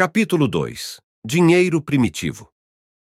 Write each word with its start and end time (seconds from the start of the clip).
Capítulo 0.00 0.48
2 0.48 0.98
Dinheiro 1.22 1.78
primitivo 1.82 2.50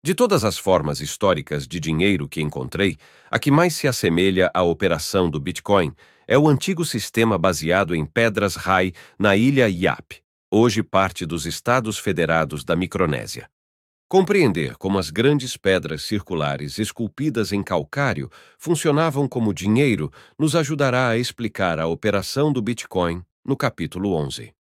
De 0.02 0.14
todas 0.14 0.42
as 0.42 0.56
formas 0.56 1.02
históricas 1.02 1.68
de 1.68 1.78
dinheiro 1.78 2.26
que 2.26 2.40
encontrei, 2.40 2.96
a 3.30 3.38
que 3.38 3.50
mais 3.50 3.74
se 3.74 3.86
assemelha 3.86 4.50
à 4.54 4.62
operação 4.62 5.28
do 5.28 5.38
Bitcoin 5.38 5.92
é 6.26 6.38
o 6.38 6.48
antigo 6.48 6.86
sistema 6.86 7.36
baseado 7.36 7.94
em 7.94 8.06
pedras 8.06 8.56
Rai 8.56 8.94
na 9.18 9.36
ilha 9.36 9.68
Yap, 9.68 10.16
hoje 10.50 10.82
parte 10.82 11.26
dos 11.26 11.44
Estados 11.44 11.98
Federados 11.98 12.64
da 12.64 12.74
Micronésia. 12.74 13.50
Compreender 14.08 14.74
como 14.78 14.98
as 14.98 15.10
grandes 15.10 15.58
pedras 15.58 16.04
circulares 16.04 16.78
esculpidas 16.78 17.52
em 17.52 17.62
calcário 17.62 18.30
funcionavam 18.56 19.28
como 19.28 19.52
dinheiro 19.52 20.10
nos 20.38 20.56
ajudará 20.56 21.10
a 21.10 21.18
explicar 21.18 21.78
a 21.78 21.86
operação 21.86 22.50
do 22.50 22.62
Bitcoin 22.62 23.22
no 23.44 23.58
capítulo 23.58 24.14
11. 24.14 24.54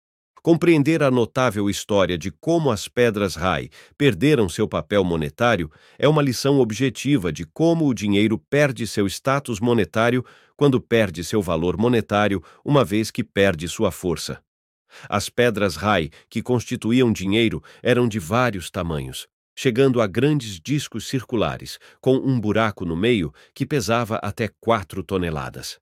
Compreender 0.46 1.02
a 1.02 1.10
notável 1.10 1.68
história 1.72 2.20
de 2.20 2.30
como 2.30 2.70
as 2.70 2.88
pedras 2.88 3.34
Rai 3.34 3.68
perderam 3.98 4.48
seu 4.48 4.68
papel 4.68 5.04
monetário 5.04 5.72
é 5.98 6.08
uma 6.08 6.22
lição 6.22 6.60
objetiva 6.60 7.34
de 7.34 7.46
como 7.48 7.88
o 7.88 7.96
dinheiro 7.96 8.38
perde 8.38 8.86
seu 8.86 9.08
status 9.08 9.60
monetário 9.60 10.24
quando 10.56 10.80
perde 10.80 11.24
seu 11.24 11.42
valor 11.42 11.78
monetário, 11.78 12.44
uma 12.64 12.86
vez 12.86 13.10
que 13.10 13.24
perde 13.24 13.68
sua 13.68 13.90
força. 13.90 14.40
As 15.10 15.30
pedras 15.30 15.76
Rai 15.78 16.12
que 16.30 16.44
constituíam 16.44 17.12
dinheiro 17.12 17.60
eram 17.82 18.08
de 18.08 18.20
vários 18.20 18.70
tamanhos, 18.70 19.28
chegando 19.58 20.00
a 20.00 20.06
grandes 20.06 20.60
discos 20.60 21.08
circulares, 21.08 21.80
com 22.00 22.18
um 22.18 22.40
buraco 22.40 22.86
no 22.86 22.96
meio 22.96 23.34
que 23.52 23.66
pesava 23.66 24.18
até 24.18 24.48
quatro 24.62 25.02
toneladas. 25.02 25.80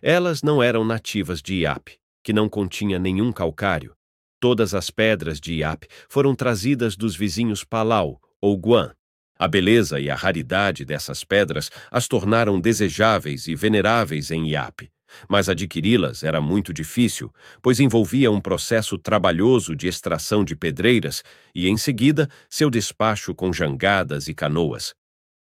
Elas 0.00 0.40
não 0.40 0.62
eram 0.62 0.84
nativas 0.84 1.42
de 1.42 1.62
Iap, 1.62 1.97
que 2.22 2.32
não 2.32 2.48
continha 2.48 2.98
nenhum 2.98 3.32
calcário. 3.32 3.94
Todas 4.40 4.74
as 4.74 4.90
pedras 4.90 5.40
de 5.40 5.54
Iap 5.54 5.86
foram 6.08 6.34
trazidas 6.34 6.96
dos 6.96 7.16
vizinhos 7.16 7.64
Palau 7.64 8.20
ou 8.40 8.56
Guan. 8.56 8.92
A 9.38 9.46
beleza 9.48 10.00
e 10.00 10.10
a 10.10 10.14
raridade 10.14 10.84
dessas 10.84 11.24
pedras 11.24 11.70
as 11.90 12.08
tornaram 12.08 12.60
desejáveis 12.60 13.46
e 13.46 13.54
veneráveis 13.54 14.30
em 14.30 14.50
Iap. 14.50 14.88
Mas 15.28 15.48
adquiri-las 15.48 16.22
era 16.22 16.40
muito 16.40 16.72
difícil, 16.72 17.32
pois 17.62 17.80
envolvia 17.80 18.30
um 18.30 18.40
processo 18.40 18.98
trabalhoso 18.98 19.74
de 19.74 19.88
extração 19.88 20.44
de 20.44 20.54
pedreiras 20.54 21.22
e, 21.54 21.68
em 21.68 21.76
seguida, 21.76 22.28
seu 22.48 22.68
despacho 22.68 23.34
com 23.34 23.52
jangadas 23.52 24.28
e 24.28 24.34
canoas. 24.34 24.94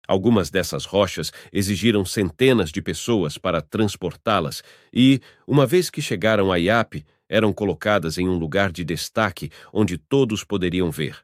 Algumas 0.10 0.50
dessas 0.50 0.86
rochas 0.86 1.32
exigiram 1.54 2.04
centenas 2.04 2.72
de 2.72 2.82
pessoas 2.82 3.38
para 3.38 3.62
transportá-las 3.62 4.64
e, 4.92 5.22
uma 5.46 5.68
vez 5.68 5.92
que 5.92 6.02
chegaram 6.02 6.52
a 6.52 6.58
Iap, 6.58 7.06
eram 7.30 7.54
colocadas 7.54 8.18
em 8.18 8.28
um 8.28 8.36
lugar 8.36 8.72
de 8.72 8.84
destaque 8.84 9.52
onde 9.72 10.00
todos 10.00 10.44
poderiam 10.44 10.90
ver. 10.90 11.18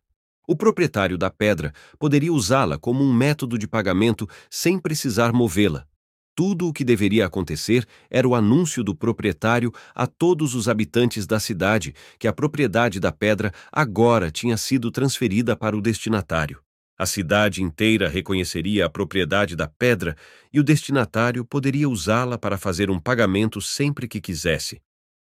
O 0.48 0.56
proprietário 0.56 1.18
da 1.18 1.32
pedra 1.32 1.74
poderia 1.98 2.32
usá-la 2.32 2.78
como 2.78 3.04
um 3.04 3.12
método 3.12 3.58
de 3.58 3.68
pagamento 3.68 4.30
sem 4.52 4.78
precisar 4.78 5.34
movê-la. 5.34 5.88
Tudo 6.36 6.68
o 6.68 6.74
que 6.74 6.84
deveria 6.84 7.26
acontecer 7.26 7.88
era 8.08 8.28
o 8.28 8.36
anúncio 8.36 8.84
do 8.84 8.94
proprietário 8.94 9.74
a 9.96 10.06
todos 10.06 10.54
os 10.54 10.70
habitantes 10.70 11.26
da 11.26 11.40
cidade 11.40 11.96
que 12.20 12.28
a 12.28 12.34
propriedade 12.34 13.00
da 13.00 13.12
pedra 13.12 13.52
agora 13.72 14.30
tinha 14.30 14.58
sido 14.58 14.92
transferida 14.92 15.56
para 15.56 15.76
o 15.76 15.82
destinatário. 15.82 16.65
A 16.98 17.06
cidade 17.06 17.62
inteira 17.62 18.08
reconheceria 18.08 18.86
a 18.86 18.90
propriedade 18.90 19.54
da 19.54 19.68
pedra 19.68 20.16
e 20.52 20.62
o 20.62 20.64
destinatário 20.64 21.44
poderia 21.44 21.90
usá-la 21.90 22.38
para 22.38 22.58
fazer 22.58 22.90
um 22.90 23.00
pagamento 23.00 23.60
sempre 23.60 24.08
que 24.08 24.22
quisesse. 24.22 24.82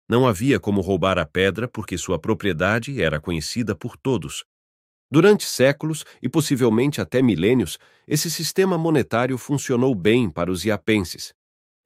Não 0.09 0.27
havia 0.27 0.59
como 0.59 0.81
roubar 0.81 1.17
a 1.17 1.25
pedra 1.25 1.69
porque 1.69 1.97
sua 1.97 2.19
propriedade 2.19 3.01
era 3.01 3.21
conhecida 3.21 3.77
por 3.77 3.97
todos. 3.97 4.45
Durante 5.09 5.45
séculos 5.45 6.05
e 6.21 6.29
possivelmente 6.29 7.01
até 7.01 7.23
milênios, 7.23 7.79
esse 8.07 8.29
sistema 8.29 8.77
monetário 8.77 9.39
funcionou 9.39 9.95
bem 9.95 10.29
para 10.29 10.51
os 10.51 10.65
iapenses. 10.65 11.33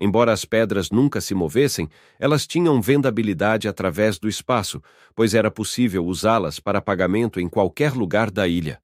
Embora 0.01 0.33
as 0.33 0.47
pedras 0.47 0.91
nunca 0.91 1.21
se 1.21 1.35
movessem, 1.35 1.89
elas 2.19 2.47
tinham 2.47 2.81
vendabilidade 2.81 3.69
através 3.69 4.19
do 4.19 4.29
espaço, 4.29 4.83
pois 5.15 5.35
era 5.35 5.51
possível 5.51 6.07
usá-las 6.07 6.59
para 6.59 6.81
pagamento 6.81 7.39
em 7.39 7.49
qualquer 7.49 7.93
lugar 7.93 8.31
da 8.31 8.49
ilha. 8.49 8.83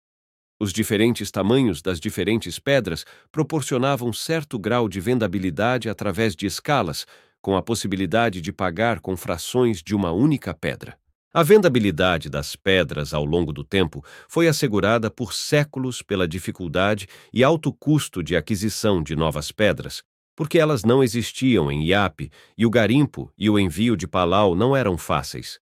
Os 0.62 0.75
diferentes 0.75 1.31
tamanhos 1.31 1.81
das 1.81 1.98
diferentes 1.98 2.59
pedras 2.59 3.06
proporcionavam 3.32 4.12
certo 4.12 4.59
grau 4.59 4.91
de 4.91 5.00
vendabilidade 5.00 5.88
através 5.88 6.37
de 6.37 6.44
escalas, 6.44 7.06
com 7.41 7.56
a 7.56 7.62
possibilidade 7.62 8.43
de 8.43 8.53
pagar 8.53 9.00
com 9.00 9.16
frações 9.16 9.82
de 9.82 9.94
uma 9.94 10.12
única 10.12 10.53
pedra. 10.53 10.99
A 11.32 11.43
vendabilidade 11.43 12.28
das 12.28 12.56
pedras 12.56 13.15
ao 13.15 13.25
longo 13.25 13.54
do 13.54 13.65
tempo 13.65 14.04
foi 14.28 14.49
assegurada 14.49 15.10
por 15.10 15.32
séculos 15.32 16.03
pela 16.03 16.28
dificuldade 16.28 17.06
e 17.32 17.43
alto 17.43 17.72
custo 17.72 18.22
de 18.22 18.37
aquisição 18.37 19.03
de 19.03 19.16
novas 19.16 19.50
pedras, 19.50 20.03
porque 20.37 20.59
elas 20.59 20.84
não 20.84 21.03
existiam 21.03 21.72
em 21.72 21.87
Iap 21.87 22.31
e 22.59 22.66
o 22.66 22.70
garimpo 22.70 23.32
e 23.38 23.49
o 23.49 23.59
envio 23.59 23.97
de 23.97 24.06
Palau 24.06 24.54
não 24.54 24.76
eram 24.76 24.99
fáceis. 24.99 25.59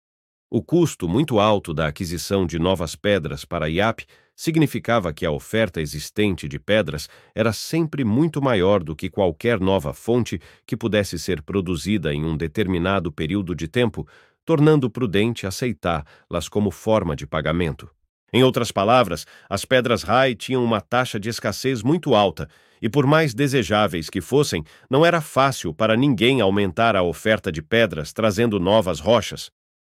O 0.49 0.63
custo 0.63 1.09
muito 1.09 1.39
alto 1.39 1.73
da 1.73 1.87
aquisição 1.87 2.45
de 2.45 2.57
novas 2.57 2.95
pedras 2.95 3.43
para 3.43 3.69
Iap 3.69 4.05
significava 4.33 5.11
que 5.11 5.25
a 5.25 5.31
oferta 5.31 5.81
existente 5.81 6.47
de 6.47 6.57
pedras 6.57 7.09
era 7.35 7.51
sempre 7.51 8.05
muito 8.05 8.41
maior 8.41 8.81
do 8.81 8.95
que 8.95 9.09
qualquer 9.09 9.59
nova 9.59 9.91
fonte 9.91 10.39
que 10.65 10.77
pudesse 10.77 11.19
ser 11.19 11.41
produzida 11.41 12.13
em 12.13 12.23
um 12.23 12.37
determinado 12.37 13.11
período 13.11 13.53
de 13.53 13.67
tempo, 13.67 14.07
tornando 14.45 14.89
prudente 14.89 15.45
aceitá-las 15.45 16.47
como 16.47 16.71
forma 16.71 17.13
de 17.13 17.27
pagamento. 17.27 17.89
Em 18.31 18.41
outras 18.41 18.71
palavras, 18.71 19.25
as 19.49 19.65
pedras 19.65 20.03
Rai 20.03 20.33
tinham 20.33 20.63
uma 20.63 20.79
taxa 20.79 21.19
de 21.19 21.27
escassez 21.27 21.83
muito 21.83 22.15
alta, 22.15 22.47
e 22.81 22.87
por 22.87 23.05
mais 23.05 23.33
desejáveis 23.33 24.09
que 24.09 24.21
fossem, 24.21 24.63
não 24.89 25.05
era 25.05 25.19
fácil 25.19 25.73
para 25.73 25.97
ninguém 25.97 26.39
aumentar 26.39 26.95
a 26.95 27.03
oferta 27.03 27.51
de 27.51 27.61
pedras 27.61 28.13
trazendo 28.13 28.61
novas 28.61 29.01
rochas. 29.01 29.51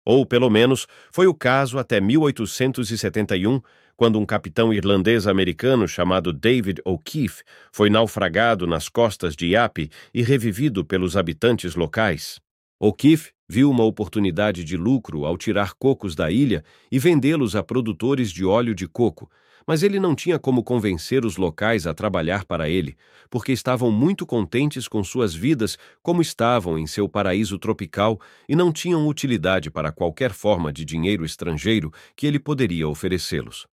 Ou, 0.09 0.25
pelo 0.25 0.49
menos, 0.49 0.87
foi 1.13 1.27
o 1.27 1.35
caso 1.35 1.79
até 1.79 2.01
1871, 2.01 3.61
quando 3.95 4.19
um 4.19 4.25
capitão 4.25 4.73
irlandês-americano 4.73 5.87
chamado 5.87 6.33
David 6.33 6.81
O'Keefe 6.83 7.43
foi 7.71 7.91
naufragado 7.91 8.67
nas 8.67 8.89
costas 8.89 9.37
de 9.37 9.49
Yape 9.49 9.91
e 10.15 10.23
revivido 10.23 10.83
pelos 10.83 11.15
habitantes 11.15 11.75
locais. 11.75 12.41
O'Keefe 12.81 13.33
viu 13.47 13.71
uma 13.71 13.85
oportunidade 13.85 14.65
de 14.65 14.79
lucro 14.79 15.27
ao 15.27 15.37
tirar 15.37 15.75
cocos 15.75 16.15
da 16.15 16.31
ilha 16.31 16.65
e 16.91 16.99
vendê-los 16.99 17.55
a 17.55 17.63
produtores 17.63 18.33
de 18.33 18.47
óleo 18.47 18.75
de 18.75 18.89
coco, 18.89 19.31
mas 19.69 19.83
ele 19.83 20.01
não 20.01 20.15
tinha 20.15 20.39
como 20.39 20.65
convencer 20.65 21.27
os 21.27 21.37
locais 21.37 21.87
a 21.87 21.93
trabalhar 21.93 22.47
para 22.47 22.71
ele, 22.71 22.97
porque 23.29 23.53
estavam 23.53 23.93
muito 23.93 24.25
contentes 24.25 24.89
com 24.89 25.05
suas 25.05 25.35
vidas 25.35 25.77
como 26.03 26.23
estavam 26.23 26.79
em 26.79 26.87
seu 26.87 27.07
paraíso 27.07 27.59
tropical 27.59 28.19
e 28.49 28.57
não 28.57 28.73
tinham 28.73 29.07
utilidade 29.07 29.71
para 29.71 29.93
qualquer 29.93 30.33
forma 30.33 30.73
de 30.73 30.87
dinheiro 30.87 31.23
estrangeiro 31.23 31.93
que 32.17 32.27
ele 32.27 32.39
poderia 32.39 32.89
oferecê-los. 32.89 33.67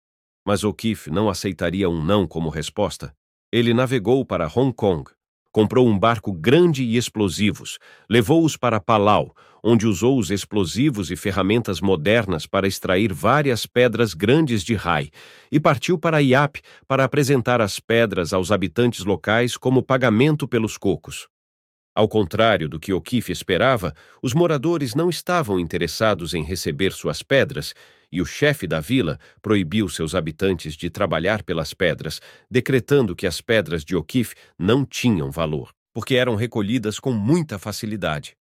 Mas 0.45 0.65
O'Keefe 0.65 1.09
não 1.09 1.29
aceitaria 1.29 1.89
um 1.89 2.03
não 2.03 2.27
como 2.27 2.49
resposta. 2.49 3.15
Ele 3.49 3.73
navegou 3.73 4.25
para 4.25 4.51
Hong 4.53 4.73
Kong, 4.73 5.09
comprou 5.55 5.87
um 5.87 5.97
barco 5.97 6.33
grande 6.33 6.83
e 6.83 6.97
explosivos, 6.97 7.79
levou-os 8.09 8.57
para 8.57 8.77
Palau, 8.77 9.33
onde 9.63 9.87
usou 9.87 10.19
os 10.19 10.29
explosivos 10.29 11.09
e 11.09 11.15
ferramentas 11.15 11.79
modernas 11.79 12.45
para 12.45 12.67
extrair 12.67 13.13
várias 13.13 13.65
pedras 13.65 14.13
grandes 14.13 14.65
de 14.65 14.75
Rai, 14.75 15.09
e 15.49 15.57
partiu 15.57 15.97
para 15.97 16.21
Iap 16.21 16.59
para 16.85 17.05
apresentar 17.05 17.61
as 17.61 17.79
pedras 17.79 18.33
aos 18.33 18.51
habitantes 18.51 19.05
locais 19.05 19.55
como 19.55 19.81
pagamento 19.81 20.45
pelos 20.45 20.77
cocos. 20.77 21.29
Ao 21.95 22.09
contrário 22.09 22.67
do 22.67 22.77
que 22.77 22.91
O'Keefe 22.91 23.31
esperava, 23.31 23.93
os 24.21 24.33
moradores 24.33 24.93
não 24.93 25.09
estavam 25.09 25.57
interessados 25.57 26.33
em 26.33 26.43
receber 26.43 26.91
suas 26.91 27.23
pedras, 27.23 27.73
e 28.15 28.21
o 28.21 28.25
chefe 28.25 28.65
da 28.65 28.79
vila 28.79 29.19
proibiu 29.41 29.89
seus 29.89 30.15
habitantes 30.15 30.73
de 30.77 30.89
trabalhar 30.89 31.43
pelas 31.43 31.73
pedras, 31.73 32.21
decretando 32.49 33.13
que 33.13 33.27
as 33.27 33.41
pedras 33.41 33.83
de 33.83 33.93
O'Keefe 33.93 34.35
não 34.57 34.85
tinham 34.85 35.29
valor, 35.29 35.73
porque 35.93 36.15
eram 36.15 36.35
recolhidas 36.35 36.97
com 36.97 37.11
muita 37.11 37.59
facilidade. 37.59 38.37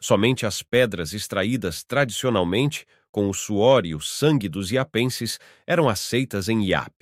Somente 0.00 0.46
as 0.46 0.62
pedras 0.62 1.12
extraídas 1.12 1.82
tradicionalmente, 1.82 2.86
com 3.10 3.28
o 3.28 3.34
suor 3.34 3.84
e 3.84 3.96
o 3.96 4.00
sangue 4.00 4.48
dos 4.48 4.70
iapenses, 4.70 5.40
eram 5.66 5.88
aceitas 5.88 6.48
em 6.48 6.64
Iap. 6.64 6.94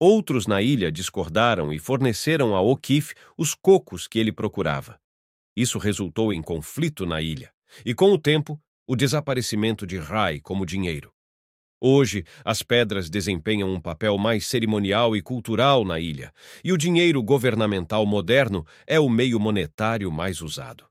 Outros 0.00 0.48
na 0.48 0.60
ilha 0.60 0.90
discordaram 0.90 1.72
e 1.72 1.78
forneceram 1.78 2.56
a 2.56 2.60
O'Keefe 2.60 3.14
os 3.38 3.54
cocos 3.54 4.08
que 4.08 4.18
ele 4.18 4.32
procurava. 4.32 4.98
Isso 5.56 5.78
resultou 5.78 6.32
em 6.32 6.42
conflito 6.42 7.06
na 7.06 7.22
ilha 7.22 7.52
e, 7.84 7.94
com 7.94 8.10
o 8.10 8.18
tempo, 8.18 8.60
o 8.84 8.96
desaparecimento 8.96 9.86
de 9.86 9.96
Rai 9.96 10.40
como 10.40 10.66
dinheiro. 10.66 11.15
Hoje, 11.80 12.24
as 12.44 12.62
pedras 12.62 13.10
desempenham 13.10 13.72
um 13.72 13.80
papel 13.80 14.16
mais 14.16 14.46
cerimonial 14.46 15.14
e 15.14 15.20
cultural 15.20 15.84
na 15.84 16.00
ilha, 16.00 16.32
e 16.64 16.72
o 16.72 16.78
dinheiro 16.78 17.22
governamental 17.22 18.06
moderno 18.06 18.64
é 18.86 18.98
o 18.98 19.08
meio 19.08 19.38
monetário 19.38 20.10
mais 20.10 20.40
usado. 20.40 20.84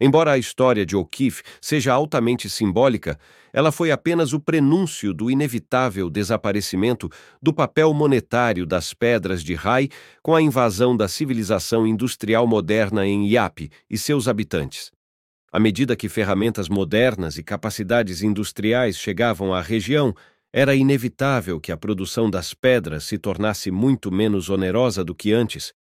Embora 0.00 0.32
a 0.32 0.38
história 0.38 0.86
de 0.86 0.96
O'Keeffe 0.96 1.42
seja 1.60 1.92
altamente 1.92 2.48
simbólica, 2.48 3.18
ela 3.52 3.70
foi 3.70 3.90
apenas 3.90 4.32
o 4.32 4.40
prenúncio 4.40 5.12
do 5.12 5.30
inevitável 5.30 6.08
desaparecimento 6.08 7.10
do 7.42 7.52
papel 7.52 7.92
monetário 7.92 8.64
das 8.64 8.94
pedras 8.94 9.44
de 9.44 9.54
Rai 9.54 9.88
com 10.22 10.34
a 10.34 10.40
invasão 10.40 10.96
da 10.96 11.06
civilização 11.06 11.86
industrial 11.86 12.46
moderna 12.46 13.06
em 13.06 13.28
Iap 13.28 13.68
e 13.90 13.98
seus 13.98 14.26
habitantes. 14.26 14.90
À 15.52 15.58
medida 15.58 15.96
que 15.96 16.08
ferramentas 16.08 16.68
modernas 16.68 17.36
e 17.36 17.42
capacidades 17.42 18.22
industriais 18.22 18.96
chegavam 18.96 19.52
à 19.52 19.60
região, 19.60 20.14
era 20.52 20.74
inevitável 20.74 21.60
que 21.60 21.72
a 21.72 21.76
produção 21.76 22.30
das 22.30 22.54
pedras 22.54 23.04
se 23.04 23.18
tornasse 23.18 23.70
muito 23.70 24.12
menos 24.12 24.48
onerosa 24.48 25.04
do 25.04 25.14
que 25.14 25.32
antes, 25.32 25.72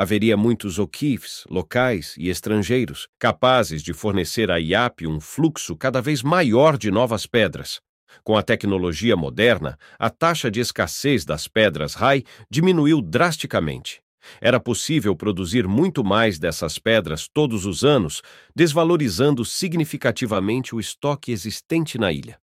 haveria 0.00 0.34
muitos 0.34 0.78
O'Keeffes, 0.78 1.44
locais 1.50 2.14
e 2.16 2.30
estrangeiros, 2.30 3.06
capazes 3.18 3.82
de 3.82 3.92
fornecer 3.92 4.50
a 4.50 4.56
IAP 4.58 5.06
um 5.06 5.20
fluxo 5.20 5.76
cada 5.76 6.00
vez 6.00 6.22
maior 6.22 6.78
de 6.78 6.90
novas 6.90 7.26
pedras. 7.26 7.82
Com 8.24 8.34
a 8.34 8.42
tecnologia 8.42 9.14
moderna, 9.14 9.78
a 9.98 10.08
taxa 10.08 10.50
de 10.50 10.58
escassez 10.58 11.26
das 11.26 11.46
pedras 11.46 11.92
RAI 11.92 12.24
diminuiu 12.50 13.02
drasticamente. 13.02 14.00
Era 14.40 14.60
possível 14.60 15.14
produzir 15.14 15.66
muito 15.66 16.04
mais 16.04 16.38
dessas 16.38 16.78
pedras 16.78 17.28
todos 17.28 17.66
os 17.66 17.84
anos, 17.84 18.22
desvalorizando 18.54 19.44
significativamente 19.44 20.74
o 20.74 20.80
estoque 20.80 21.32
existente 21.32 21.98
na 21.98 22.12
ilha. 22.12 22.38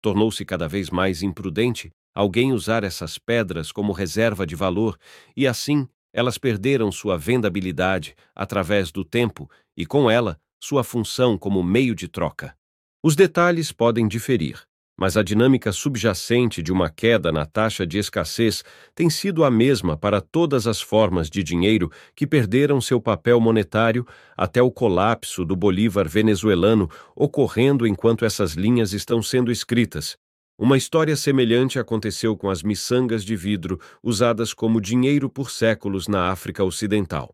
Tornou-se 0.00 0.44
cada 0.44 0.68
vez 0.68 0.90
mais 0.90 1.22
imprudente 1.22 1.90
alguém 2.14 2.52
usar 2.52 2.82
essas 2.84 3.18
pedras 3.18 3.70
como 3.70 3.92
reserva 3.92 4.46
de 4.46 4.56
valor 4.56 4.98
e, 5.36 5.46
assim, 5.46 5.88
elas 6.12 6.38
perderam 6.38 6.90
sua 6.90 7.16
vendabilidade 7.16 8.14
através 8.34 8.90
do 8.90 9.04
tempo 9.04 9.50
e, 9.76 9.86
com 9.86 10.10
ela, 10.10 10.40
sua 10.60 10.82
função 10.82 11.38
como 11.38 11.62
meio 11.62 11.94
de 11.94 12.08
troca. 12.08 12.56
Os 13.02 13.14
detalhes 13.14 13.70
podem 13.70 14.08
diferir, 14.08 14.66
mas 14.98 15.16
a 15.16 15.22
dinâmica 15.22 15.70
subjacente 15.70 16.60
de 16.60 16.72
uma 16.72 16.90
queda 16.90 17.30
na 17.30 17.46
taxa 17.46 17.86
de 17.86 17.98
escassez 17.98 18.64
tem 18.94 19.08
sido 19.08 19.44
a 19.44 19.50
mesma 19.50 19.96
para 19.96 20.20
todas 20.20 20.66
as 20.66 20.80
formas 20.80 21.30
de 21.30 21.42
dinheiro 21.44 21.90
que 22.16 22.26
perderam 22.26 22.80
seu 22.80 23.00
papel 23.00 23.40
monetário 23.40 24.04
até 24.36 24.60
o 24.60 24.70
colapso 24.72 25.44
do 25.44 25.54
bolívar 25.54 26.08
venezuelano 26.08 26.90
ocorrendo 27.14 27.86
enquanto 27.86 28.24
essas 28.24 28.54
linhas 28.54 28.92
estão 28.92 29.22
sendo 29.22 29.52
escritas, 29.52 30.16
uma 30.60 30.76
história 30.76 31.14
semelhante 31.14 31.78
aconteceu 31.78 32.36
com 32.36 32.50
as 32.50 32.64
miçangas 32.64 33.24
de 33.24 33.36
vidro 33.36 33.78
usadas 34.02 34.52
como 34.52 34.80
dinheiro 34.80 35.30
por 35.30 35.52
séculos 35.52 36.08
na 36.08 36.32
África 36.32 36.64
Ocidental. 36.64 37.32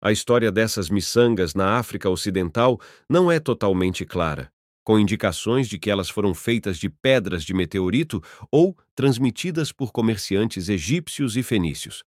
A 0.00 0.10
história 0.10 0.50
dessas 0.50 0.88
miçangas 0.88 1.54
na 1.54 1.76
África 1.76 2.08
Ocidental 2.08 2.80
não 3.10 3.30
é 3.30 3.38
totalmente 3.38 4.06
clara, 4.06 4.50
com 4.86 5.00
indicações 5.00 5.68
de 5.68 5.80
que 5.80 5.90
elas 5.90 6.08
foram 6.08 6.32
feitas 6.32 6.78
de 6.78 6.88
pedras 6.88 7.42
de 7.42 7.52
meteorito 7.52 8.22
ou 8.52 8.78
transmitidas 8.94 9.72
por 9.72 9.90
comerciantes 9.90 10.68
egípcios 10.68 11.36
e 11.36 11.42
fenícios. 11.42 12.04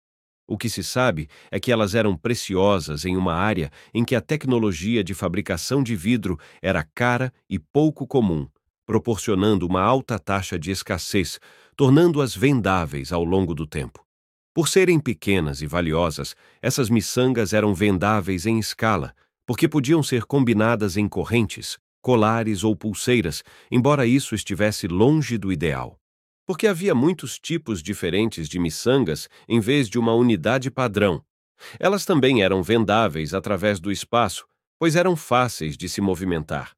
O 0.46 0.56
que 0.56 0.70
se 0.70 0.84
sabe 0.84 1.28
é 1.50 1.58
que 1.58 1.72
elas 1.72 1.96
eram 1.96 2.16
preciosas 2.16 3.04
em 3.04 3.16
uma 3.16 3.34
área 3.34 3.68
em 3.92 4.04
que 4.04 4.14
a 4.14 4.20
tecnologia 4.20 5.02
de 5.02 5.12
fabricação 5.12 5.82
de 5.82 5.96
vidro 5.96 6.38
era 6.62 6.86
cara 6.94 7.32
e 7.50 7.58
pouco 7.58 8.06
comum, 8.06 8.46
proporcionando 8.86 9.66
uma 9.66 9.82
alta 9.82 10.16
taxa 10.16 10.56
de 10.56 10.70
escassez, 10.70 11.40
tornando-as 11.74 12.36
vendáveis 12.36 13.12
ao 13.12 13.24
longo 13.24 13.56
do 13.56 13.66
tempo. 13.66 14.06
Por 14.54 14.68
serem 14.68 15.00
pequenas 15.00 15.62
e 15.62 15.66
valiosas, 15.66 16.36
essas 16.62 16.88
miçangas 16.88 17.52
eram 17.52 17.74
vendáveis 17.74 18.46
em 18.46 18.56
escala, 18.56 19.12
porque 19.44 19.66
podiam 19.66 20.00
ser 20.00 20.26
combinadas 20.26 20.96
em 20.96 21.08
correntes, 21.08 21.76
colares 22.00 22.64
ou 22.64 22.74
pulseiras, 22.76 23.42
embora 23.70 24.06
isso 24.06 24.34
estivesse 24.34 24.86
longe 24.86 25.36
do 25.36 25.52
ideal. 25.52 25.98
Porque 26.46 26.66
havia 26.66 26.94
muitos 26.94 27.38
tipos 27.38 27.82
diferentes 27.82 28.48
de 28.48 28.58
miçangas 28.58 29.28
em 29.48 29.60
vez 29.60 29.88
de 29.88 29.98
uma 29.98 30.14
unidade 30.14 30.70
padrão. 30.70 31.22
Elas 31.78 32.04
também 32.04 32.42
eram 32.42 32.62
vendáveis 32.62 33.34
através 33.34 33.80
do 33.80 33.90
espaço, 33.90 34.46
pois 34.78 34.96
eram 34.96 35.16
fáceis 35.16 35.76
de 35.76 35.88
se 35.88 36.00
movimentar. 36.00 36.72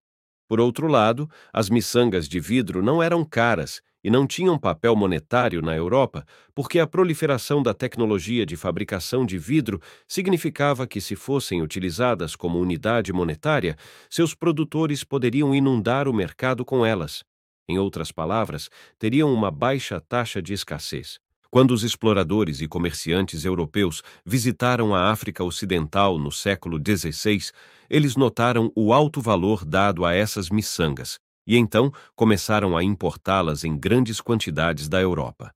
Por 0.49 0.59
outro 0.59 0.89
lado, 0.89 1.31
as 1.53 1.71
miçangas 1.71 2.29
de 2.29 2.41
vidro 2.41 2.83
não 2.83 3.01
eram 3.01 3.25
caras 3.25 3.81
e 4.03 4.11
não 4.11 4.27
tinham 4.27 4.59
papel 4.59 4.97
monetário 4.97 5.61
na 5.63 5.77
Europa, 5.77 6.25
porque 6.55 6.79
a 6.79 6.87
proliferação 6.87 7.63
da 7.63 7.75
tecnologia 7.75 8.47
de 8.47 8.57
fabricação 8.57 9.27
de 9.27 9.39
vidro 9.39 9.81
significava 10.09 10.87
que, 10.87 11.01
se 11.01 11.15
fossem 11.15 11.63
utilizadas 11.63 12.35
como 12.35 12.59
unidade 12.59 13.13
monetária, 13.13 13.77
seus 14.09 14.35
produtores 14.35 15.05
poderiam 15.05 15.55
inundar 15.55 16.09
o 16.09 16.15
mercado 16.15 16.65
com 16.65 16.85
elas. 16.85 17.23
Em 17.69 17.79
outras 17.79 18.11
palavras, 18.11 18.69
teriam 18.99 19.33
uma 19.33 19.51
baixa 19.51 20.01
taxa 20.01 20.43
de 20.43 20.53
escassez. 20.53 21.19
Quando 21.51 21.73
os 21.73 21.83
exploradores 21.83 22.61
e 22.61 22.69
comerciantes 22.69 23.45
europeus 23.45 24.03
visitaram 24.25 24.95
a 24.95 25.11
África 25.11 25.43
Ocidental 25.43 26.17
no 26.17 26.31
século 26.31 26.79
XVI, 26.79 27.51
eles 27.89 28.15
notaram 28.17 28.73
o 28.75 28.93
alto 28.93 29.21
valor 29.21 29.65
dado 29.65 30.05
a 30.05 30.15
essas 30.15 30.49
miçangas 30.49 31.19
e 31.47 31.57
então 31.57 31.93
começaram 32.15 32.77
a 32.77 32.83
importá-las 32.83 33.65
em 33.65 33.77
grandes 33.77 34.21
quantidades 34.21 34.89
da 34.89 35.01
Europa. 35.01 35.51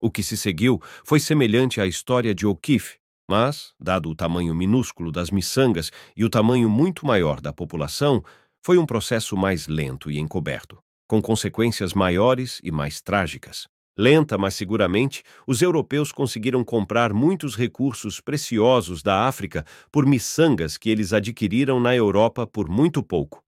O 0.00 0.10
que 0.10 0.22
se 0.22 0.36
seguiu 0.36 0.80
foi 1.04 1.18
semelhante 1.18 1.80
à 1.80 1.86
história 1.86 2.34
de 2.34 2.46
O'Keeffe, 2.46 2.98
mas, 3.28 3.72
dado 3.80 4.08
o 4.08 4.14
tamanho 4.14 4.54
minúsculo 4.54 5.10
das 5.10 5.30
miçangas 5.30 5.90
e 6.16 6.24
o 6.24 6.30
tamanho 6.30 6.68
muito 6.68 7.04
maior 7.04 7.40
da 7.40 7.52
população, 7.52 8.22
foi 8.64 8.78
um 8.78 8.86
processo 8.86 9.36
mais 9.36 9.66
lento 9.66 10.10
e 10.10 10.18
encoberto, 10.18 10.78
com 11.08 11.20
consequências 11.20 11.92
maiores 11.92 12.60
e 12.62 12.70
mais 12.70 13.00
trágicas. 13.00 13.66
Lenta, 13.98 14.36
mas 14.36 14.54
seguramente, 14.54 15.22
os 15.46 15.62
europeus 15.62 16.12
conseguiram 16.12 16.62
comprar 16.62 17.14
muitos 17.14 17.56
recursos 17.56 18.20
preciosos 18.20 19.02
da 19.02 19.26
África 19.26 19.64
por 19.90 20.04
miçangas 20.04 20.76
que 20.76 20.90
eles 20.90 21.14
adquiriram 21.14 21.80
na 21.80 21.96
Europa 21.96 22.46
por 22.46 22.68
muito 22.68 23.02
pouco. 23.02 23.45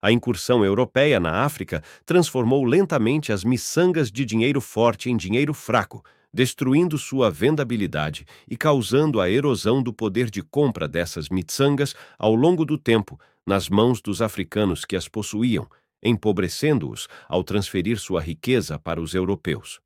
A 0.00 0.12
incursão 0.12 0.64
europeia 0.64 1.18
na 1.18 1.44
África 1.44 1.82
transformou 2.06 2.64
lentamente 2.64 3.32
as 3.32 3.42
miçangas 3.42 4.10
de 4.10 4.24
dinheiro 4.24 4.60
forte 4.60 5.10
em 5.10 5.16
dinheiro 5.16 5.52
fraco, 5.52 6.04
destruindo 6.32 6.96
sua 6.96 7.30
vendabilidade 7.30 8.24
e 8.48 8.56
causando 8.56 9.20
a 9.20 9.28
erosão 9.28 9.82
do 9.82 9.92
poder 9.92 10.30
de 10.30 10.42
compra 10.42 10.86
dessas 10.86 11.28
miçangas 11.28 11.94
ao 12.18 12.34
longo 12.34 12.64
do 12.64 12.78
tempo 12.78 13.18
nas 13.46 13.68
mãos 13.68 14.00
dos 14.00 14.22
africanos 14.22 14.84
que 14.84 14.94
as 14.94 15.08
possuíam, 15.08 15.66
empobrecendo-os 16.02 17.08
ao 17.28 17.42
transferir 17.42 17.98
sua 17.98 18.20
riqueza 18.20 18.78
para 18.78 19.00
os 19.00 19.14
europeus 19.14 19.80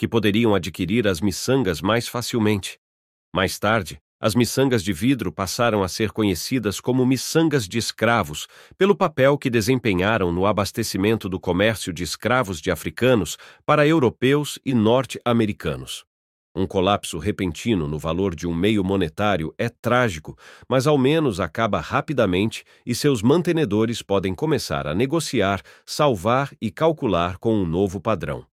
que 0.00 0.08
poderiam 0.08 0.54
adquirir 0.54 1.06
as 1.06 1.20
miçangas 1.20 1.82
mais 1.82 2.08
facilmente. 2.08 2.80
Mais 3.36 3.58
tarde, 3.58 4.00
as 4.20 4.34
miçangas 4.34 4.84
de 4.84 4.92
vidro 4.92 5.32
passaram 5.32 5.82
a 5.82 5.88
ser 5.88 6.10
conhecidas 6.10 6.78
como 6.78 7.06
miçangas 7.06 7.66
de 7.66 7.78
escravos, 7.78 8.46
pelo 8.76 8.94
papel 8.94 9.38
que 9.38 9.48
desempenharam 9.48 10.30
no 10.30 10.44
abastecimento 10.44 11.26
do 11.26 11.40
comércio 11.40 11.90
de 11.90 12.04
escravos 12.04 12.60
de 12.60 12.70
africanos 12.70 13.38
para 13.64 13.86
europeus 13.86 14.58
e 14.64 14.74
norte-americanos. 14.74 16.04
Um 16.54 16.66
colapso 16.66 17.16
repentino 17.18 17.86
no 17.86 17.98
valor 17.98 18.34
de 18.34 18.46
um 18.46 18.52
meio 18.52 18.84
monetário 18.84 19.54
é 19.56 19.68
trágico, 19.68 20.36
mas 20.68 20.86
ao 20.86 20.98
menos 20.98 21.38
acaba 21.40 21.80
rapidamente 21.80 22.64
e 22.84 22.94
seus 22.94 23.22
mantenedores 23.22 24.02
podem 24.02 24.34
começar 24.34 24.86
a 24.86 24.94
negociar, 24.94 25.62
salvar 25.86 26.52
e 26.60 26.70
calcular 26.70 27.38
com 27.38 27.54
um 27.54 27.64
novo 27.64 28.00
padrão 28.00 28.49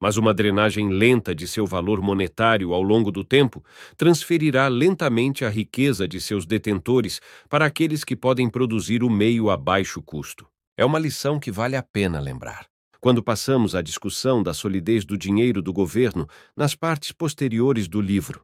mas 0.00 0.16
uma 0.16 0.34
drenagem 0.34 0.88
lenta 0.90 1.34
de 1.34 1.46
seu 1.48 1.66
valor 1.66 2.00
monetário 2.00 2.72
ao 2.72 2.82
longo 2.82 3.10
do 3.10 3.24
tempo 3.24 3.64
transferirá 3.96 4.68
lentamente 4.68 5.44
a 5.44 5.48
riqueza 5.48 6.06
de 6.06 6.20
seus 6.20 6.46
detentores 6.46 7.20
para 7.48 7.66
aqueles 7.66 8.04
que 8.04 8.16
podem 8.16 8.48
produzir 8.48 9.02
o 9.02 9.10
meio 9.10 9.50
a 9.50 9.56
baixo 9.56 10.02
custo. 10.02 10.46
É 10.76 10.84
uma 10.84 10.98
lição 10.98 11.40
que 11.40 11.50
vale 11.50 11.76
a 11.76 11.82
pena 11.82 12.20
lembrar. 12.20 12.66
Quando 13.00 13.22
passamos 13.22 13.74
à 13.74 13.82
discussão 13.82 14.42
da 14.42 14.52
solidez 14.52 15.04
do 15.04 15.16
dinheiro 15.16 15.62
do 15.62 15.72
governo 15.72 16.26
nas 16.56 16.74
partes 16.74 17.12
posteriores 17.12 17.88
do 17.88 18.00
livro, 18.00 18.42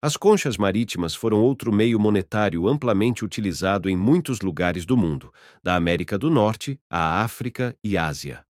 as 0.00 0.16
conchas 0.16 0.56
marítimas 0.56 1.12
foram 1.14 1.40
outro 1.40 1.72
meio 1.72 1.98
monetário 1.98 2.68
amplamente 2.68 3.24
utilizado 3.24 3.90
em 3.90 3.96
muitos 3.96 4.40
lugares 4.40 4.86
do 4.86 4.96
mundo, 4.96 5.32
da 5.60 5.74
América 5.74 6.16
do 6.16 6.30
Norte 6.30 6.78
à 6.88 7.20
África 7.22 7.76
e 7.82 7.98
Ásia. 7.98 8.47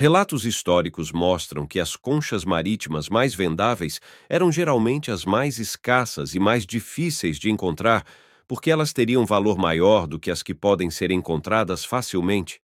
Relatos 0.00 0.44
históricos 0.44 1.10
mostram 1.10 1.66
que 1.66 1.80
as 1.80 1.96
conchas 1.96 2.44
marítimas 2.44 3.08
mais 3.08 3.34
vendáveis 3.34 4.00
eram 4.28 4.52
geralmente 4.52 5.10
as 5.10 5.24
mais 5.24 5.58
escassas 5.58 6.36
e 6.36 6.38
mais 6.38 6.64
difíceis 6.64 7.36
de 7.36 7.50
encontrar, 7.50 8.06
porque 8.46 8.70
elas 8.70 8.92
teriam 8.92 9.26
valor 9.26 9.58
maior 9.58 10.06
do 10.06 10.16
que 10.16 10.30
as 10.30 10.40
que 10.40 10.54
podem 10.54 10.88
ser 10.88 11.10
encontradas 11.10 11.84
facilmente. 11.84 12.60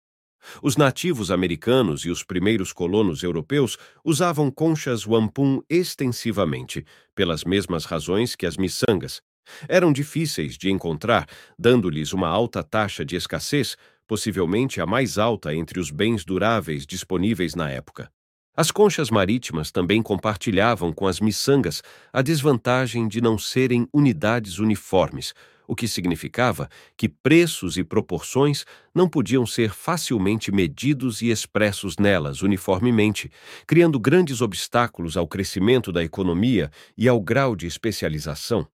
Os 0.62 0.77
nativos 0.77 1.31
americanos 1.31 2.05
e 2.05 2.11
os 2.11 2.23
primeiros 2.23 2.71
colonos 2.71 3.23
europeus 3.23 3.79
usavam 4.05 4.51
conchas 4.51 5.05
wampum 5.07 5.62
extensivamente, 5.71 6.85
pelas 7.15 7.45
mesmas 7.45 7.87
razões 7.87 8.37
que 8.37 8.45
as 8.45 8.59
miçangas, 8.59 9.23
Eram 9.69 9.93
difíceis 9.93 10.57
de 10.57 10.71
encontrar, 10.71 11.27
dando-lhes 11.59 12.12
uma 12.12 12.29
alta 12.29 12.62
taxa 12.62 13.05
de 13.05 13.17
escassez, 13.17 13.77
possivelmente 14.06 14.80
a 14.80 14.87
mais 14.87 15.18
alta 15.18 15.54
entre 15.54 15.78
os 15.80 15.90
bens 15.90 16.25
duráveis 16.25 16.87
disponíveis 16.87 17.54
na 17.54 17.71
época. 17.71 18.11
As 18.54 18.71
conchas 18.71 19.11
marítimas 19.11 19.71
também 19.71 20.02
compartilhavam 20.02 20.92
com 20.92 21.06
as 21.06 21.21
miçangas 21.21 21.82
a 22.12 22.21
desvantagem 22.21 23.09
de 23.09 23.21
não 23.21 23.38
serem 23.38 23.88
unidades 23.94 24.59
uniformes, 24.59 25.32
o 25.66 25.75
que 25.75 25.88
significava 25.88 26.68
que 26.94 27.09
preços 27.09 27.78
e 27.78 27.85
proporções 27.85 28.66
não 28.94 29.09
podiam 29.09 29.47
ser 29.47 29.71
facilmente 29.71 30.52
medidos 30.52 31.23
e 31.23 31.30
expressos 31.30 31.97
nelas 31.97 32.42
uniformemente, 32.42 33.30
criando 33.66 33.99
grandes 33.99 34.42
obstáculos 34.42 35.16
ao 35.16 35.26
crescimento 35.26 35.90
da 35.90 36.04
economia 36.04 36.71
e 36.94 37.09
ao 37.09 37.21
grau 37.21 37.56
de 37.56 37.66
especialização. 37.66 38.66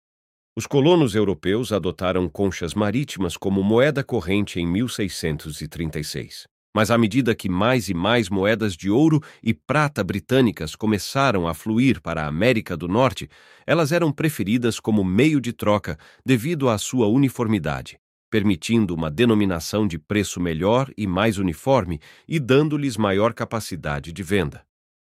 Os 0.58 0.66
colonos 0.66 1.14
europeus 1.14 1.70
adotaram 1.70 2.26
conchas 2.30 2.72
marítimas 2.72 3.36
como 3.36 3.62
moeda 3.62 4.02
corrente 4.02 4.58
em 4.58 4.66
1636. 4.66 6.46
Mas 6.74 6.90
à 6.90 6.96
medida 6.96 7.34
que 7.34 7.46
mais 7.46 7.90
e 7.90 7.94
mais 7.94 8.30
moedas 8.30 8.74
de 8.74 8.90
ouro 8.90 9.22
e 9.42 9.52
prata 9.52 10.02
britânicas 10.02 10.74
começaram 10.74 11.46
a 11.46 11.52
fluir 11.52 12.00
para 12.00 12.22
a 12.22 12.26
América 12.26 12.74
do 12.74 12.88
Norte, 12.88 13.28
elas 13.66 13.92
eram 13.92 14.10
preferidas 14.10 14.80
como 14.80 15.04
meio 15.04 15.42
de 15.42 15.52
troca 15.52 15.98
devido 16.24 16.70
à 16.70 16.78
sua 16.78 17.06
uniformidade, 17.06 17.98
permitindo 18.30 18.94
uma 18.94 19.10
denominação 19.10 19.86
de 19.86 19.98
preço 19.98 20.40
melhor 20.40 20.90
e 20.96 21.06
mais 21.06 21.36
uniforme 21.36 22.00
e 22.26 22.40
dando-lhes 22.40 22.96
maior 22.96 23.34
capacidade 23.34 24.10
de 24.10 24.22
venda. 24.22 24.64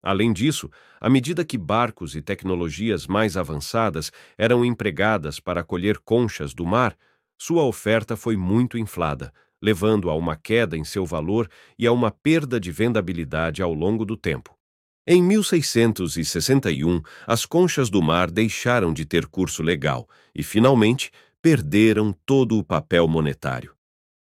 Além 0.07 0.31
disso, 0.31 0.71
à 1.01 1.09
medida 1.09 1.43
que 1.43 1.57
barcos 1.57 2.15
e 2.15 2.21
tecnologias 2.21 3.05
mais 3.05 3.35
avançadas 3.35 4.09
eram 4.37 4.63
empregadas 4.63 5.37
para 5.37 5.65
colher 5.65 5.97
conchas 5.97 6.53
do 6.53 6.65
mar, 6.65 6.97
sua 7.37 7.63
oferta 7.63 8.15
foi 8.15 8.37
muito 8.37 8.77
inflada, 8.77 9.33
levando 9.61 10.09
a 10.09 10.15
uma 10.15 10.37
queda 10.37 10.77
em 10.77 10.85
seu 10.85 11.05
valor 11.05 11.49
e 11.77 11.85
a 11.85 11.91
uma 11.91 12.09
perda 12.09 12.57
de 12.57 12.71
vendabilidade 12.71 13.61
ao 13.61 13.73
longo 13.73 14.05
do 14.05 14.15
tempo. 14.15 14.57
Em 15.05 15.21
1661, 15.21 17.01
as 17.27 17.45
conchas 17.45 17.89
do 17.89 18.01
mar 18.01 18.31
deixaram 18.31 18.93
de 18.93 19.03
ter 19.03 19.25
curso 19.25 19.61
legal 19.61 20.07
e, 20.33 20.41
finalmente, 20.41 21.11
perderam 21.41 22.15
todo 22.25 22.57
o 22.57 22.63
papel 22.63 23.09
monetário. 23.09 23.75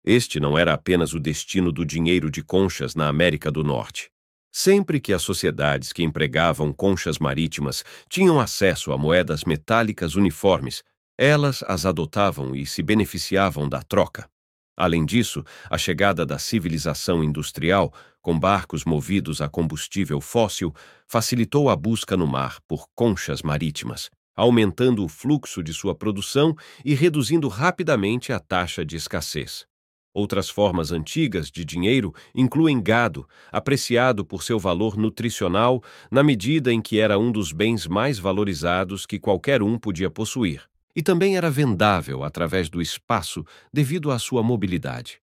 Este 0.05 0.39
não 0.39 0.57
era 0.57 0.75
apenas 0.75 1.13
o 1.13 1.19
destino 1.19 1.73
do 1.73 1.85
dinheiro 1.85 2.31
de 2.31 2.41
conchas 2.41 2.95
na 2.95 3.09
América 3.09 3.51
do 3.51 3.65
Norte. 3.65 4.12
Sempre 4.55 5.01
que 5.01 5.15
as 5.15 5.23
sociedades 5.23 5.95
que 5.95 6.03
empregavam 6.03 6.75
conchas 6.75 7.19
marítimas 7.19 7.83
tinham 8.07 8.39
acesso 8.39 8.93
a 8.93 8.99
moedas 8.99 9.45
metálicas 9.45 10.15
uniformes, 10.15 10.83
elas 11.19 11.65
as 11.67 11.87
adotavam 11.87 12.55
e 12.55 12.67
se 12.67 12.83
beneficiavam 12.83 13.67
da 13.67 13.83
troca. 13.83 14.29
Além 14.77 15.07
disso, 15.07 15.43
a 15.71 15.79
chegada 15.79 16.27
da 16.27 16.39
civilização 16.39 17.25
industrial, 17.25 17.95
com 18.21 18.39
barcos 18.39 18.85
movidos 18.85 19.41
a 19.41 19.49
combustível 19.49 20.21
fóssil, 20.21 20.75
facilitou 21.07 21.71
a 21.71 21.77
busca 21.77 22.15
no 22.15 22.27
mar 22.27 22.59
por 22.69 22.87
conchas 22.95 23.43
marítimas, 23.43 24.11
aumentando 24.37 25.03
o 25.03 25.09
fluxo 25.09 25.63
de 25.63 25.73
sua 25.73 25.95
produção 25.95 26.55
e 26.85 26.95
reduzindo 26.95 27.49
rapidamente 27.49 28.33
a 28.33 28.39
taxa 28.39 28.85
de 28.85 28.97
escassez. 28.97 29.67
Outras 30.15 30.51
formas 30.51 30.93
antigas 30.93 31.51
de 31.51 31.65
dinheiro 31.65 32.15
incluem 32.35 32.83
gado, 32.83 33.27
apreciado 33.51 34.25
por 34.25 34.43
seu 34.43 34.59
valor 34.59 34.97
nutricional 34.97 35.83
na 36.11 36.23
medida 36.23 36.73
em 36.73 36.83
que 36.83 36.99
era 36.99 37.19
um 37.19 37.33
dos 37.33 37.53
bens 37.53 37.87
mais 37.87 38.19
valorizados 38.19 39.07
que 39.07 39.19
qualquer 39.19 39.63
um 39.63 39.79
podia 39.79 40.11
possuir 40.11 40.71
e 40.95 41.03
também 41.03 41.37
era 41.37 41.51
vendável 41.51 42.23
através 42.23 42.69
do 42.69 42.81
espaço 42.81 43.45
devido 43.73 44.11
à 44.11 44.19
sua 44.19 44.43
mobilidade. 44.43 45.21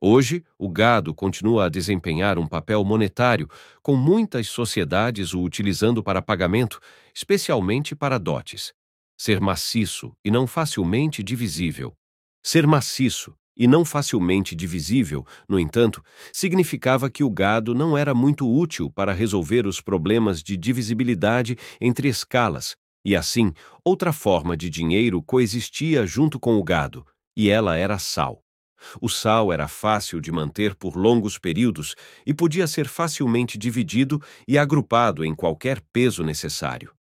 Hoje, 0.00 0.42
o 0.58 0.68
gado 0.68 1.14
continua 1.14 1.66
a 1.66 1.68
desempenhar 1.68 2.38
um 2.38 2.46
papel 2.46 2.82
monetário, 2.82 3.46
com 3.82 3.94
muitas 3.94 4.48
sociedades 4.48 5.34
o 5.34 5.42
utilizando 5.42 6.02
para 6.02 6.22
pagamento, 6.22 6.80
especialmente 7.14 7.94
para 7.94 8.16
dotes. 8.16 8.72
Ser 9.18 9.40
maciço 9.40 10.16
e 10.24 10.30
não 10.30 10.46
facilmente 10.46 11.22
divisível. 11.22 11.92
Ser 12.42 12.66
maciço 12.66 13.34
e 13.56 13.66
não 13.66 13.84
facilmente 13.84 14.54
divisível, 14.54 15.26
no 15.48 15.58
entanto, 15.58 16.02
significava 16.32 17.10
que 17.10 17.24
o 17.24 17.30
gado 17.30 17.74
não 17.74 17.96
era 17.96 18.14
muito 18.14 18.48
útil 18.48 18.90
para 18.90 19.12
resolver 19.12 19.66
os 19.66 19.80
problemas 19.80 20.42
de 20.42 20.56
divisibilidade 20.56 21.56
entre 21.80 22.08
escalas, 22.08 22.76
e 23.04 23.16
assim, 23.16 23.52
outra 23.84 24.12
forma 24.12 24.56
de 24.56 24.68
dinheiro 24.68 25.22
coexistia 25.22 26.06
junto 26.06 26.38
com 26.38 26.56
o 26.56 26.64
gado, 26.64 27.04
e 27.36 27.48
ela 27.48 27.76
era 27.76 27.98
sal. 27.98 28.42
O 29.00 29.08
sal 29.08 29.52
era 29.52 29.68
fácil 29.68 30.20
de 30.20 30.32
manter 30.32 30.74
por 30.74 30.96
longos 30.96 31.38
períodos 31.38 31.94
e 32.26 32.32
podia 32.32 32.66
ser 32.66 32.88
facilmente 32.88 33.58
dividido 33.58 34.20
e 34.48 34.56
agrupado 34.56 35.24
em 35.24 35.34
qualquer 35.34 35.80
peso 35.92 36.22
necessário. 36.22 36.92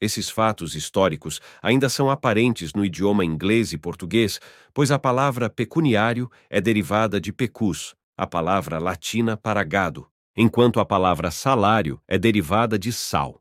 Esses 0.00 0.28
fatos 0.28 0.74
históricos 0.74 1.40
ainda 1.62 1.88
são 1.88 2.10
aparentes 2.10 2.74
no 2.74 2.84
idioma 2.84 3.24
inglês 3.24 3.72
e 3.72 3.78
português, 3.78 4.38
pois 4.74 4.90
a 4.90 4.98
palavra 4.98 5.48
pecuniário 5.48 6.30
é 6.50 6.60
derivada 6.60 7.18
de 7.18 7.32
pecus, 7.32 7.94
a 8.16 8.26
palavra 8.26 8.78
latina 8.78 9.36
para 9.36 9.64
gado, 9.64 10.06
enquanto 10.36 10.80
a 10.80 10.84
palavra 10.84 11.30
salário 11.30 11.98
é 12.06 12.18
derivada 12.18 12.78
de 12.78 12.92
sal. 12.92 13.40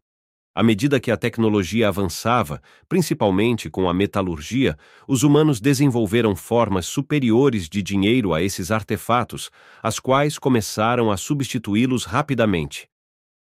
À 0.58 0.64
medida 0.64 1.02
que 1.02 1.12
a 1.12 1.18
tecnologia 1.18 1.90
avançava, 1.90 2.62
principalmente 2.88 3.70
com 3.70 3.90
a 3.90 3.94
metalurgia, 3.94 4.78
os 5.06 5.22
humanos 5.22 5.60
desenvolveram 5.60 6.34
formas 6.34 6.86
superiores 6.86 7.68
de 7.68 7.84
dinheiro 7.84 8.34
a 8.34 8.42
esses 8.42 8.72
artefatos, 8.72 9.52
as 9.84 10.00
quais 10.00 10.40
começaram 10.40 11.12
a 11.12 11.18
substituí-los 11.18 12.06
rapidamente. 12.06 12.88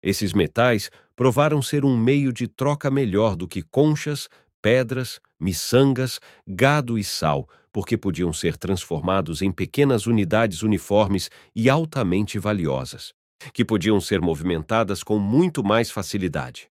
Esses 0.03 0.33
metais 0.33 0.91
provaram 1.15 1.61
ser 1.61 1.85
um 1.85 1.97
meio 1.97 2.33
de 2.33 2.47
troca 2.47 2.91
melhor 2.91 3.37
do 3.37 3.47
que 3.47 3.63
conchas, 3.63 4.29
pedras, 4.61 5.21
miçangas, 5.39 6.21
gado 6.47 6.99
e 6.99 7.05
sal, 7.05 7.49
porque 7.73 7.97
podiam 7.97 8.33
ser 8.33 8.57
transformados 8.57 9.43
em 9.43 9.51
pequenas 9.51 10.07
unidades 10.07 10.63
uniformes 10.63 11.31
e 11.55 11.69
altamente 11.69 12.39
valiosas, 12.39 13.13
que 13.53 13.65
podiam 13.65 14.01
ser 14.01 14.21
movimentadas 14.21 15.03
com 15.03 15.19
muito 15.19 15.65
mais 15.65 15.91
facilidade. 15.91 16.69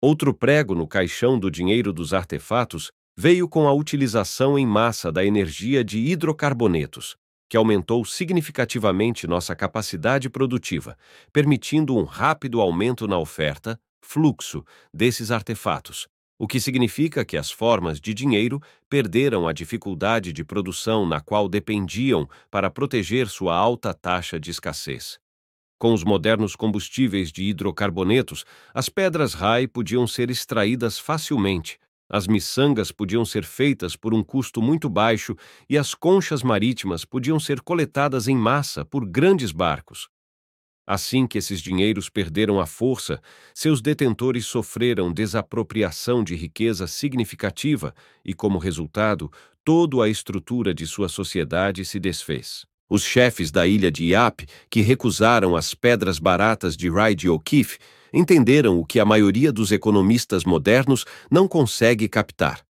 Outro 0.00 0.34
prego 0.34 0.74
no 0.74 0.88
caixão 0.88 1.38
do 1.38 1.50
dinheiro 1.50 1.92
dos 1.92 2.12
artefatos 2.12 2.90
veio 3.16 3.48
com 3.48 3.68
a 3.68 3.72
utilização 3.72 4.58
em 4.58 4.66
massa 4.66 5.12
da 5.12 5.24
energia 5.24 5.84
de 5.84 5.98
hidrocarbonetos, 5.98 7.16
que 7.52 7.56
aumentou 7.58 8.02
significativamente 8.02 9.26
nossa 9.26 9.54
capacidade 9.54 10.30
produtiva, 10.30 10.96
permitindo 11.30 11.94
um 11.94 12.02
rápido 12.02 12.62
aumento 12.62 13.06
na 13.06 13.18
oferta, 13.18 13.78
fluxo, 14.00 14.64
desses 14.90 15.30
artefatos, 15.30 16.08
o 16.38 16.48
que 16.48 16.58
significa 16.58 17.26
que 17.26 17.36
as 17.36 17.50
formas 17.50 18.00
de 18.00 18.14
dinheiro 18.14 18.58
perderam 18.88 19.46
a 19.46 19.52
dificuldade 19.52 20.32
de 20.32 20.42
produção 20.42 21.06
na 21.06 21.20
qual 21.20 21.46
dependiam 21.46 22.26
para 22.50 22.70
proteger 22.70 23.28
sua 23.28 23.54
alta 23.54 23.92
taxa 23.92 24.40
de 24.40 24.50
escassez. 24.50 25.18
Com 25.78 25.92
os 25.92 26.02
modernos 26.04 26.56
combustíveis 26.56 27.30
de 27.30 27.42
hidrocarbonetos, 27.42 28.46
as 28.72 28.88
pedras 28.88 29.34
RAI 29.34 29.66
podiam 29.66 30.06
ser 30.06 30.30
extraídas 30.30 30.98
facilmente, 30.98 31.78
as 32.12 32.26
miçangas 32.26 32.92
podiam 32.92 33.24
ser 33.24 33.42
feitas 33.42 33.96
por 33.96 34.12
um 34.12 34.22
custo 34.22 34.60
muito 34.60 34.90
baixo 34.90 35.34
e 35.68 35.78
as 35.78 35.94
conchas 35.94 36.42
marítimas 36.42 37.06
podiam 37.06 37.40
ser 37.40 37.62
coletadas 37.62 38.28
em 38.28 38.36
massa 38.36 38.84
por 38.84 39.06
grandes 39.06 39.50
barcos. 39.50 40.10
Assim 40.86 41.26
que 41.26 41.38
esses 41.38 41.60
dinheiros 41.62 42.10
perderam 42.10 42.60
a 42.60 42.66
força, 42.66 43.20
seus 43.54 43.80
detentores 43.80 44.44
sofreram 44.44 45.12
desapropriação 45.12 46.22
de 46.22 46.34
riqueza 46.34 46.86
significativa 46.86 47.94
e, 48.24 48.34
como 48.34 48.58
resultado, 48.58 49.30
toda 49.64 50.04
a 50.04 50.08
estrutura 50.08 50.74
de 50.74 50.86
sua 50.86 51.08
sociedade 51.08 51.84
se 51.84 51.98
desfez. 51.98 52.66
Os 52.94 53.04
chefes 53.04 53.50
da 53.50 53.66
ilha 53.66 53.90
de 53.90 54.04
Iap, 54.08 54.46
que 54.68 54.82
recusaram 54.82 55.56
as 55.56 55.72
pedras 55.72 56.18
baratas 56.18 56.76
de 56.76 56.90
Ride 56.90 57.26
O'Keefe, 57.26 57.78
entenderam 58.12 58.78
o 58.78 58.84
que 58.84 59.00
a 59.00 59.04
maioria 59.06 59.50
dos 59.50 59.72
economistas 59.72 60.44
modernos 60.44 61.06
não 61.30 61.48
consegue 61.48 62.06
captar. 62.06 62.60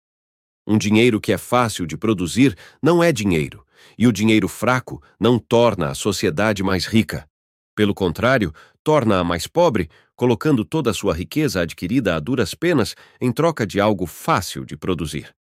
Um 0.65 0.79
dinheiro 0.79 1.21
que 1.21 1.33
é 1.33 1.37
fácil 1.37 1.89
de 1.89 1.97
produzir 1.97 2.57
não 2.81 3.03
é 3.03 3.11
dinheiro, 3.11 3.67
e 3.99 4.07
o 4.07 4.13
dinheiro 4.13 4.47
fraco 4.47 5.03
não 5.19 5.41
torna 5.41 5.89
a 5.89 5.95
sociedade 5.97 6.63
mais 6.63 6.87
rica. 6.87 7.29
Pelo 7.75 7.93
contrário, 7.93 8.55
torna-a 8.85 9.25
mais 9.25 9.49
pobre, 9.49 9.91
colocando 10.15 10.65
toda 10.65 10.91
a 10.93 10.95
sua 10.95 11.15
riqueza 11.15 11.63
adquirida 11.63 12.15
a 12.15 12.21
duras 12.21 12.55
penas 12.55 12.95
em 13.21 13.33
troca 13.33 13.67
de 13.67 13.81
algo 13.81 14.07
fácil 14.07 14.65
de 14.65 14.77
produzir. 14.77 15.35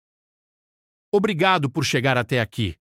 Obrigado 1.12 1.68
por 1.68 1.84
chegar 1.84 2.16
até 2.16 2.40
aqui. 2.40 2.76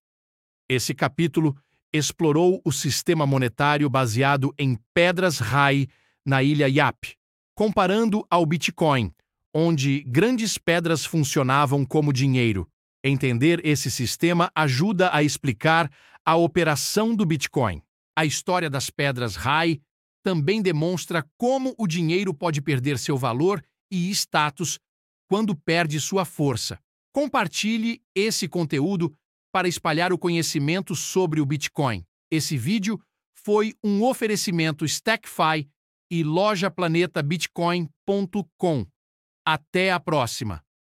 Esse 0.69 0.93
capítulo 0.93 1.57
explorou 1.93 2.61
o 2.63 2.71
sistema 2.71 3.25
monetário 3.25 3.89
baseado 3.89 4.53
em 4.57 4.77
pedras 4.93 5.39
RAI 5.39 5.87
na 6.25 6.43
ilha 6.43 6.67
Yap, 6.67 7.15
comparando 7.55 8.25
ao 8.29 8.45
Bitcoin, 8.45 9.11
onde 9.53 10.03
grandes 10.03 10.57
pedras 10.57 11.05
funcionavam 11.05 11.85
como 11.85 12.13
dinheiro. 12.13 12.67
Entender 13.03 13.65
esse 13.65 13.89
sistema 13.89 14.51
ajuda 14.53 15.09
a 15.13 15.23
explicar 15.23 15.89
a 16.25 16.35
operação 16.35 17.15
do 17.15 17.25
Bitcoin. 17.25 17.81
A 18.15 18.25
história 18.25 18.69
das 18.69 18.89
pedras 18.89 19.35
RAI 19.35 19.79
também 20.23 20.61
demonstra 20.61 21.25
como 21.37 21.73
o 21.77 21.87
dinheiro 21.87 22.33
pode 22.33 22.61
perder 22.61 22.99
seu 22.99 23.17
valor 23.17 23.63
e 23.89 24.11
status 24.11 24.77
quando 25.27 25.55
perde 25.55 25.99
sua 25.99 26.25
força. 26.25 26.79
Compartilhe 27.13 28.01
esse 28.13 28.47
conteúdo 28.47 29.15
para 29.51 29.67
espalhar 29.67 30.13
o 30.13 30.17
conhecimento 30.17 30.95
sobre 30.95 31.41
o 31.41 31.45
Bitcoin. 31.45 32.05
Esse 32.31 32.57
vídeo 32.57 32.97
foi 33.35 33.73
um 33.83 34.01
oferecimento 34.03 34.85
StackFi 34.85 35.67
e 36.11 36.23
lojaplanetabitcoin.com. 36.23 38.85
Até 39.45 39.91
a 39.91 39.99
próxima! 39.99 40.63